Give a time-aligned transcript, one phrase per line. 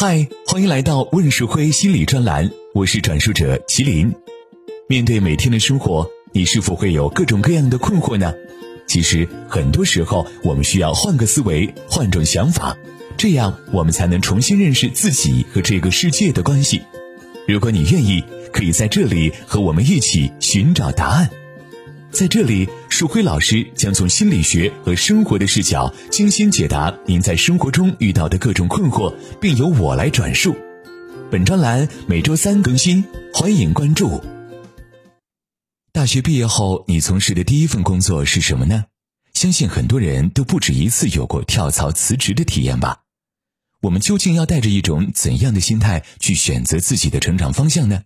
[0.00, 4.14] 嗨，欢迎来到问世辉心理专栏，我是转述者麒麟。
[4.86, 8.32] 面对每天的生活，你是否会有各种各样的困惑呢？
[8.86, 12.76] 其实很多时候，我们需要换个思维，换种想法，
[13.16, 16.80] 这样我们才能重新认识自己和这个世界的关系。
[17.48, 18.22] 如果你愿意，
[18.52, 21.28] 可以在这里和我们一起寻找答案。
[22.10, 30.56] 在这里，树辉老师将从心理学和生活的视角精心解答您在生活中遇到的各种困惑，并由我来转述。
[31.30, 34.22] 本专栏每周三更新，欢迎关注。
[35.92, 38.86] 大学毕业后，你从事的第一份工作是什么呢？
[39.34, 43.02] 相信很多人都不止一次有过跳槽辞职的体验吧。
[43.82, 48.02] 我们究竟要带着一种怎样的心态去选择自己的成长方向呢？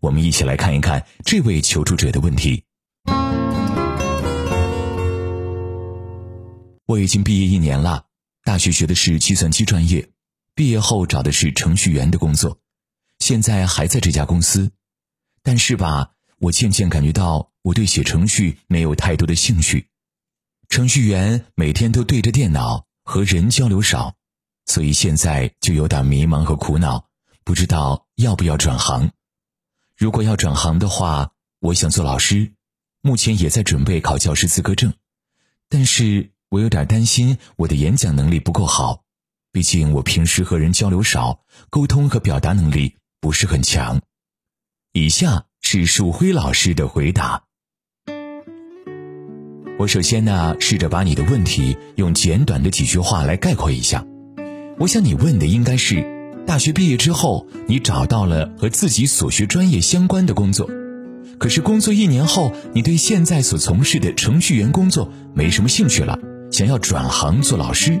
[0.00, 2.62] 我们一起来看一看这位求助者的问题。
[6.90, 8.06] 我已经毕业一年了，
[8.42, 10.10] 大学学的是计算机专业，
[10.56, 12.58] 毕业后找的是程序员的工作，
[13.20, 14.72] 现在还在这家公司。
[15.44, 19.86] 但是吧，我渐渐感觉到我对写程序没有太多的兴趣。
[20.68, 24.16] 程序员每天都对着电脑，和人交流少，
[24.66, 27.08] 所以现在就有点迷茫和苦恼，
[27.44, 29.12] 不知道要不要转行。
[29.96, 32.54] 如果要转行的话，我想做老师，
[33.00, 34.92] 目前也在准备考教师资格证，
[35.68, 36.32] 但是。
[36.50, 39.02] 我有点担心我的演讲能力不够好，
[39.52, 44.00] 毕竟我平时和人交流少，沟通和表达能力不是很强。
[44.92, 47.44] 以下是树辉老师的回答。
[49.78, 54.04] 我首先呢，试着把你的问题用简短的几句话来概括一下。
[54.80, 56.04] 我想你问的应该是：
[56.48, 60.68] 大学毕业之后，你找到了和自己所学专业相关的工作，
[61.38, 66.18] 可是工作一年后，你对现在所从事的程序员工作没什么兴趣了。
[66.60, 67.98] 想要转行做老师，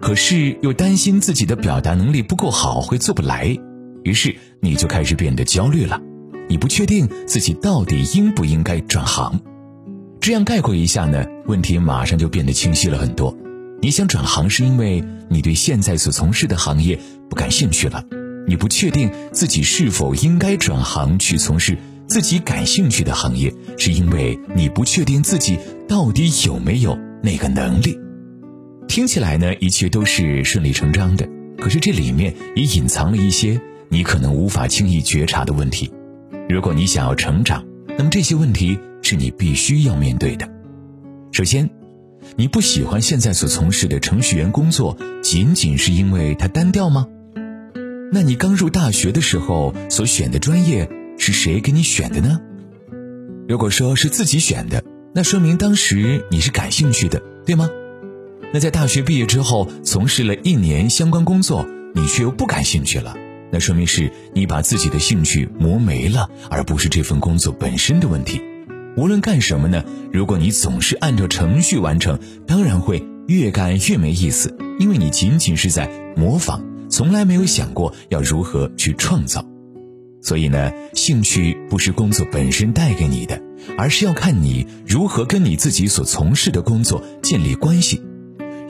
[0.00, 3.56] 可是又担心自己的表达能力不够好会做不来，
[4.02, 6.00] 于是你就开始变得焦虑了。
[6.48, 9.40] 你不确定自己到底应不应该转行。
[10.18, 13.38] 这样概括一下呢，问题马上就变得清晰了很多。
[13.80, 16.98] 你想转行是因为你对现在所从事的行业
[17.30, 18.02] 不感兴趣了，
[18.48, 25.56] 你不确定自己是否应该转行去从事自己感兴趣的行业，是因为你不确定自己
[25.88, 26.98] 到底有没有。
[27.24, 27.96] 那个能力，
[28.88, 31.28] 听起来呢，一切都是顺理成章的。
[31.56, 35.88] 可是这里面也隐藏了一些你可能无法轻易觉察的问题。
[36.48, 37.64] 如果你想要成长，
[37.96, 40.50] 那么这些问题是你必须要面对的。
[41.30, 41.70] 首先，
[42.34, 47.06] 你不喜欢现在所从事的程序员工作，仅仅是因为它单调吗？
[48.10, 52.40] 那你刚入大学的时候所选的专业是谁给你选的呢？
[53.48, 54.82] 如果说是自己选的。
[55.14, 57.68] 那说明当时你是感兴趣的，对吗？
[58.50, 63.14] 那在大学毕业之后，从事了一年相关工作，你却又不感兴趣了，
[63.50, 68.40] 那说明是你把自己的兴趣磨没了，而不是这份工作本身的问题。
[68.96, 79.44] 无论干什么呢，如果你总是按照程序完成，当然会越干越没意思，因为你仅仅是在模仿，从来没有想过要如何去创造。
[80.22, 83.38] 所以呢，兴趣不是工作本身带给你的。
[83.78, 88.02] 而是要看你如何跟你自己所从事的工作建立关系。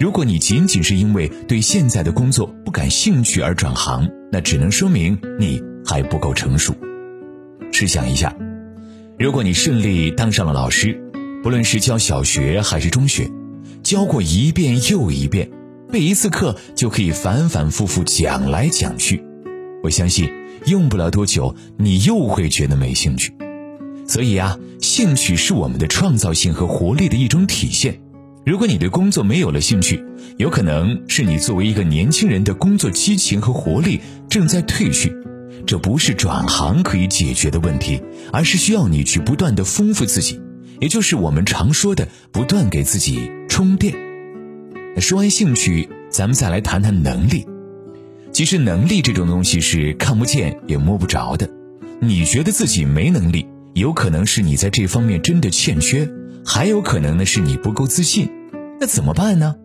[0.00, 6.74] 如果你仅仅是因为对现在的工作不感兴趣而转行，那只能说明你还不够成熟。
[7.70, 8.34] 试想一下，
[9.18, 11.00] 如果你顺利当上了老师，
[11.42, 13.30] 不论是教小学还是中学，
[13.82, 15.50] 教过一遍又一遍，
[15.90, 19.24] 背一次课就可以反反复复讲来讲去，
[19.84, 20.30] 我相信
[20.66, 23.32] 用不了多久，你又会觉得没兴趣。
[24.12, 27.98] 所以啊，兴趣是我们的创造性和活力的一种体现。
[28.44, 30.04] 如果你对工作没有了兴趣，
[30.36, 35.16] 有可能是你作为一个年轻人的工作激情和活力正在褪去。
[35.66, 38.02] 这不是转行可以解决的问题，
[38.34, 40.38] 而是需要你去不断的丰富自己，
[40.78, 43.94] 也就是我们常说的不断给自己充电。
[45.00, 47.46] 说完兴趣，咱们再来谈谈能力。
[48.30, 51.48] 其实能力这种东西是看不见也摸不着的。
[51.98, 53.46] 你觉得自己没能力？
[53.74, 56.08] 有可能是你在这方面真的欠缺，
[56.44, 58.30] 还有可能呢是你不够自信，
[58.78, 59.56] 那怎么办呢？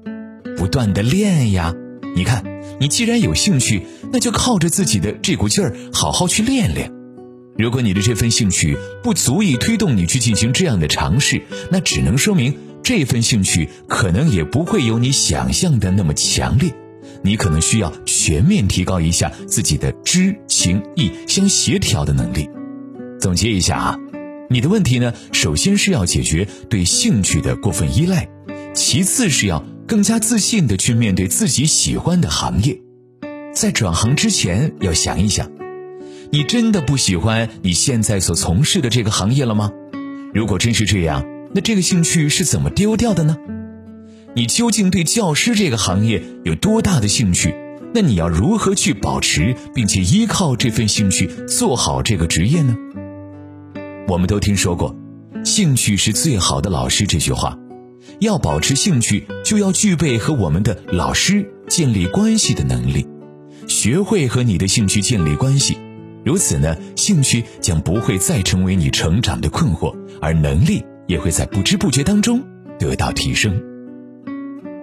[0.56, 1.76] 不断的练呀！
[2.16, 2.44] 你看，
[2.80, 6.92] 你既然有兴趣，那就靠着自己的这股劲儿，好好去练练。
[7.58, 16.74] 如果你的这份兴趣不足以推动你去进行这样的尝试，那只能说明这份兴趣可能也不会有你想象的那么强烈。
[17.24, 22.50] 你可能需要全面提高一下自己的知情意相协调的能力。
[23.28, 24.00] 总结一下啊，
[24.50, 28.30] 你的问题呢，首先是要解决对兴趣的过分依赖，
[28.74, 32.80] 其次是要更加自信的去面对自己喜欢的行业，
[33.54, 35.52] 在转行之前要想一想，
[36.32, 39.74] 你真的不喜欢你现在所从事的这个行业了吗？
[40.34, 43.36] 如果真是这样，那这个兴趣是怎么丢掉的呢？
[44.38, 47.54] 你究竟对教师这个行业有多大的兴趣？
[47.94, 52.78] 那你要如何去保持，并且依靠这份兴趣做好这个职业呢？
[54.08, 54.96] 我们都听说过
[55.44, 57.58] “兴趣是最好的老师”这句话，
[58.22, 63.06] 要保持兴趣，就要具备和我们的老师建立关系的能力。
[63.68, 65.78] 学会和你的兴趣建立关系，
[66.24, 72.42] 如此呢，兴趣将不会再成为你成长的困惑，而能力也会在不知不觉当中
[72.80, 73.62] 得到提升。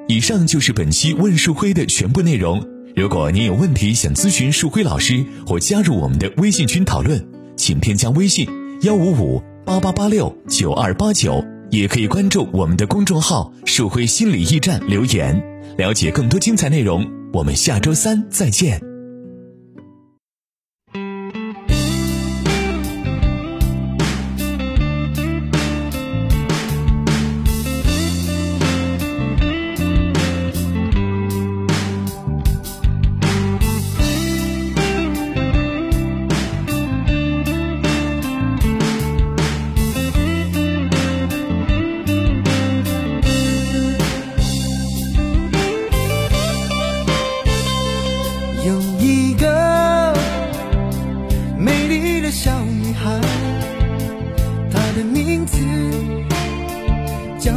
[0.06, 2.62] 以上就是本期问树辉的全部内容。
[2.94, 7.26] 如果您有问题想咨询树辉老师，或加入我们的微信群讨论，
[7.56, 8.46] 请添加微信
[8.84, 15.42] 幺五五八八八六九二八九，也可以关注我们的公众号“树辉心理驿站”留言，
[15.78, 17.02] 了解更多精彩内容。
[17.32, 18.78] 我们下周三再见。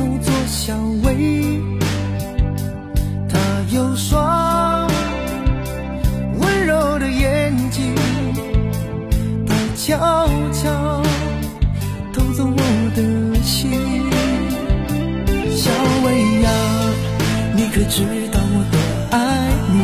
[0.08, 0.74] 叫做小
[1.04, 1.62] 薇
[3.28, 3.38] 她
[3.74, 4.88] 有双
[6.40, 7.94] 温柔的眼睛
[9.46, 9.98] 她悄
[10.54, 11.04] 悄
[12.14, 13.70] 偷走我的心
[15.52, 15.70] 小
[16.06, 16.50] 薇呀
[17.54, 18.80] 你可知道我多
[19.12, 19.18] 爱
[19.74, 19.76] 你？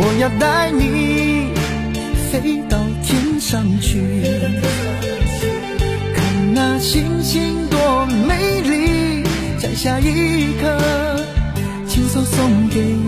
[0.00, 1.50] 我要带你
[2.30, 4.22] 飞到天上去
[6.14, 7.97] 看那星星多
[9.78, 10.76] 下一刻
[11.86, 13.07] 亲手送给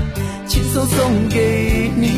[0.73, 2.10] 手送给你。